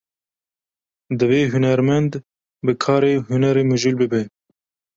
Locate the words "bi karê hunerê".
2.65-3.63